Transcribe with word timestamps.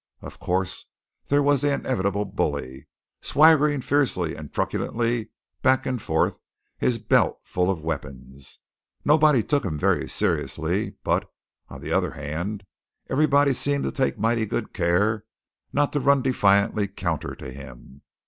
Of 0.23 0.39
course 0.39 0.87
there 1.27 1.43
was 1.43 1.61
the 1.61 1.71
inevitable 1.71 2.25
bully, 2.25 2.87
swaggering 3.21 3.81
fiercely 3.81 4.33
and 4.35 4.51
truculently 4.51 5.29
back 5.61 5.85
and 5.85 6.01
forth, 6.01 6.39
his 6.79 6.97
belt 6.97 7.39
full 7.43 7.69
of 7.69 7.83
weapons. 7.83 8.57
Nobody 9.05 9.43
took 9.43 9.63
him 9.63 9.77
very 9.77 10.09
seriously; 10.09 10.95
but, 11.03 11.31
on 11.69 11.81
the 11.81 11.91
other 11.91 12.13
hand, 12.13 12.63
everybody 13.11 13.53
seemed 13.53 13.83
to 13.83 13.91
take 13.91 14.17
mighty 14.17 14.47
good 14.47 14.73
care 14.73 15.25
not 15.71 15.93
to 15.93 15.99
run 15.99 16.23
definitely 16.23 16.87
counter 16.87 17.35
to 17.35 17.51
him. 17.51 18.01